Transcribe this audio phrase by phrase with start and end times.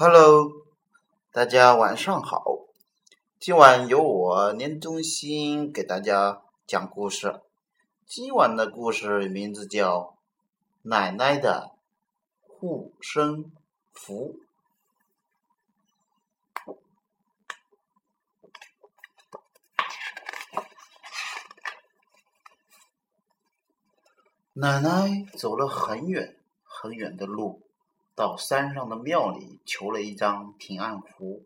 [0.00, 0.64] Hello，
[1.32, 2.44] 大家晚上好。
[3.40, 7.40] 今晚由我年中心给大家讲故事。
[8.06, 9.98] 今晚的故事名字叫
[10.82, 11.72] 《奶奶的
[12.40, 13.50] 护身
[13.92, 14.38] 符》。
[24.52, 27.67] 奶奶走了很远很远的路。
[28.18, 31.44] 到山上的庙里求了一张平安符，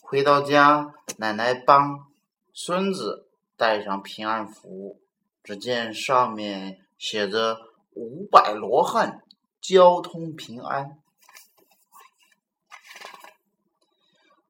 [0.00, 2.10] 回到家，奶奶帮
[2.54, 5.02] 孙子带上平安符，
[5.44, 7.58] 只见上面写着
[7.92, 9.22] “五百罗汉，
[9.60, 10.98] 交通平安”。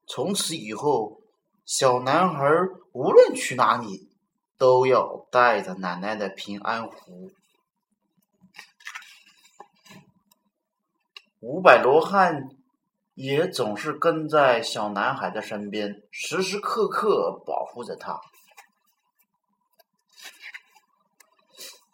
[0.07, 1.21] 从此以后，
[1.67, 2.47] 小男孩
[2.93, 4.09] 无论去哪里。
[4.59, 7.33] 都要带着奶奶的平安符。
[11.43, 12.51] 五百罗汉
[13.15, 18.21] 也总是跟在小男孩的身边，时时刻刻保护着他。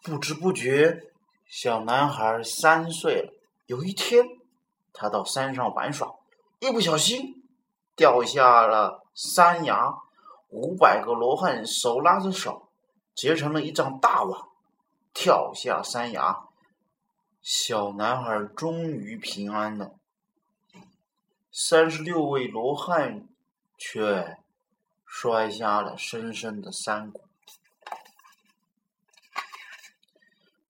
[0.03, 1.11] 不知不觉，
[1.47, 3.33] 小男孩三岁了。
[3.65, 4.23] 有一天，
[4.93, 6.13] 他到山上玩耍，
[6.59, 7.43] 一不小心
[7.95, 9.95] 掉下了山崖。
[10.49, 12.69] 五百个罗汉手拉着手，
[13.15, 14.49] 结成了一张大网，
[15.11, 16.48] 跳下山崖。
[17.41, 19.95] 小男孩终于平安了。
[21.51, 23.27] 三十六位罗汉
[23.77, 24.37] 却
[25.05, 27.21] 摔下了深深的山谷。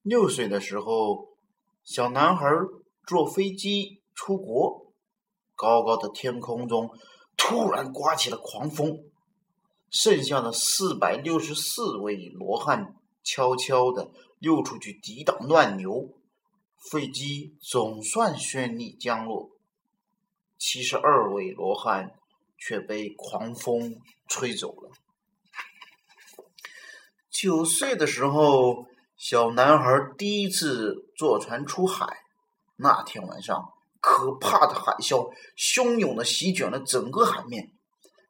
[0.01, 1.29] 六岁的时候，
[1.83, 2.47] 小男孩
[3.05, 4.85] 坐飞机出国，
[5.55, 6.89] 高高的天空中
[7.35, 9.03] 突然刮起了狂风。
[9.91, 16.09] 剩下的四百六十四位罗汉悄悄地溜出去抵挡乱流，
[16.79, 19.51] 飞机总算顺利降落。
[20.57, 22.11] 七十二位罗汉
[22.57, 24.91] 却被狂风吹走了。
[27.29, 32.17] 九岁的时候，小男孩第一次坐船出海。
[32.75, 37.71] 那天晚上，可怕的海啸汹涌的席卷了整个海面。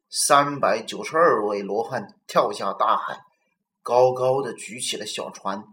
[0.09, 3.21] 三百九十二位罗汉跳下大海，
[3.81, 5.63] 高高的举起了小船。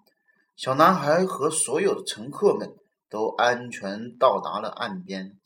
[0.57, 2.75] 小男孩和所有的乘客们
[3.11, 5.39] 都安全到达了岸边，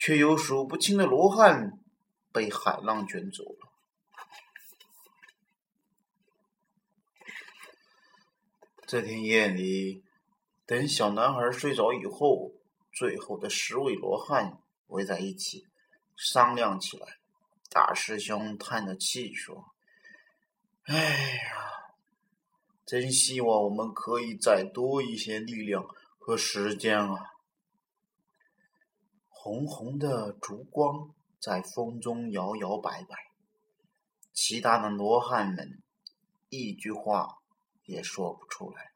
[0.00, 1.78] 却有数不清的罗汉
[2.32, 3.72] 被海浪卷走了。
[8.84, 10.02] 这天夜里，
[10.66, 12.50] 等小男孩睡着以后，
[12.92, 15.68] 最后的十位罗汉围在一起
[16.16, 17.18] 商量起来。
[17.70, 19.72] 大师兄叹着气说
[20.86, 21.75] ：“哎呀，
[22.86, 25.84] 真希望我们可以再多一些力量
[26.18, 27.32] 和时间啊！”
[29.28, 31.10] 红红的烛光
[31.40, 33.16] 在风中摇摇摆摆，
[34.32, 35.82] 其他的罗汉们
[36.48, 37.38] 一句话
[37.84, 38.92] 也说不出来。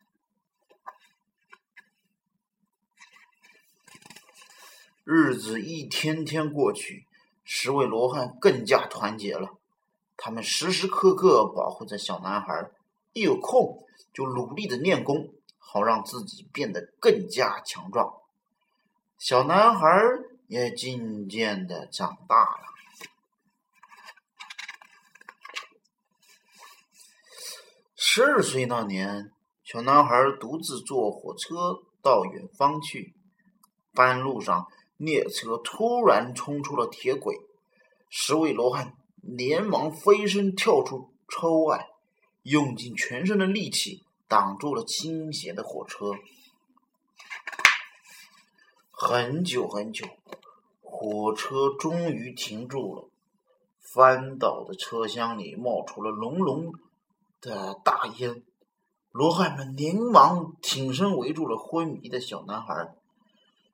[5.05, 7.07] 日子一天天过去。
[7.53, 9.59] 十位罗汉更加团结了，
[10.17, 12.71] 他们时时刻刻保护着小男孩，
[13.13, 18.15] 一有空就努力的练功，好让自己变得更加强壮。
[19.19, 20.03] 小男孩
[20.47, 22.63] 也渐渐的长大了。
[27.95, 29.31] 十二岁那年，
[29.63, 33.15] 小男孩独自坐火车到远方去，
[33.93, 34.67] 半路上。
[34.97, 37.35] 列车突然冲出了铁轨，
[38.11, 41.89] 十位罗汉连忙飞身跳出车外，
[42.43, 46.13] 用尽全身的力气挡住了倾斜的火车。
[48.91, 50.07] 很久很久，
[50.81, 53.09] 火车终于停住了，
[53.79, 56.75] 翻倒的车厢里冒出了浓浓
[57.41, 58.43] 的大烟，
[59.11, 62.95] 罗汉们连忙挺身围住了昏迷的小男孩。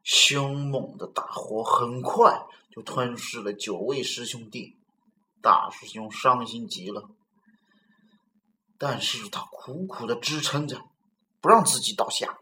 [0.04, 4.76] 凶猛的大火很快就吞噬了九位师兄弟，
[5.42, 7.10] 大师兄伤心极了，
[8.78, 10.81] 但是他苦苦的支撑着，
[11.40, 12.38] 不让自己倒下。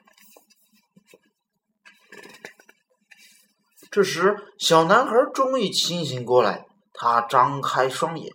[3.90, 8.32] 这时，小男孩终于清醒过来，他张开双眼，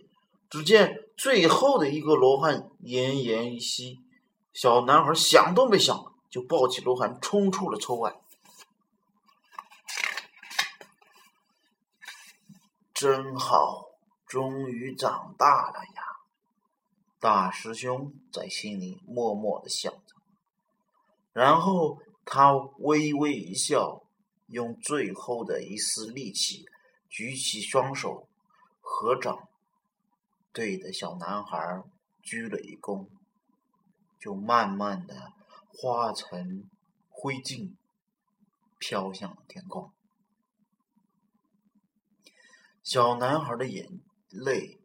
[0.48, 3.98] 只见最后的一个罗汉奄奄一息，
[4.54, 8.14] 小男孩想都没想，就抱起罗汉冲出了车外。
[12.94, 13.84] 真好，
[14.26, 16.02] 终于长大了呀！
[17.20, 20.14] 大师兄在心里默默的想着，
[21.34, 24.02] 然后他微微一笑，
[24.46, 26.64] 用最后的一丝力气
[27.10, 28.26] 举起双手，
[28.80, 29.50] 合掌，
[30.50, 31.82] 对着小男孩
[32.22, 33.06] 鞠了一躬，
[34.18, 35.34] 就慢慢的
[35.68, 36.70] 化成
[37.10, 37.74] 灰烬，
[38.78, 39.92] 飘向了天空。
[42.82, 44.00] 小男孩的眼
[44.30, 44.80] 泪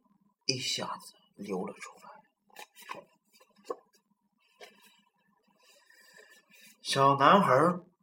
[0.46, 2.05] 一下子流了出来。
[6.88, 7.52] 小男孩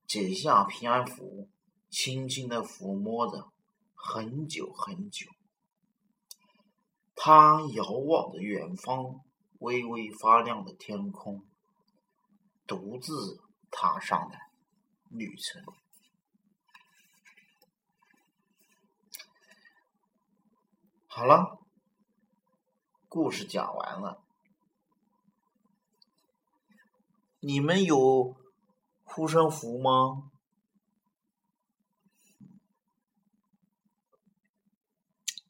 [0.09, 1.49] 解下平安符，
[1.89, 3.53] 轻轻的抚摸着，
[3.95, 5.29] 很久很久。
[7.15, 9.21] 他遥望着远方
[9.61, 11.47] 微微发亮的天空，
[12.67, 13.41] 独自
[13.71, 14.37] 踏上了
[15.11, 15.63] 旅程。
[21.07, 21.61] 好了，
[23.09, 24.25] 故事讲完了。
[27.39, 28.35] 你们有
[29.15, 30.31] 护身符吗？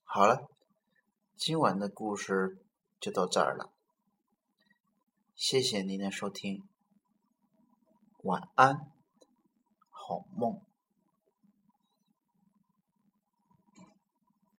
[0.03, 0.51] 好了，
[1.37, 2.59] 今晚的故事
[2.99, 3.73] 就到这儿了。
[5.37, 6.69] 谢谢您的收听，
[8.25, 8.91] 晚安，
[9.91, 10.61] 好梦。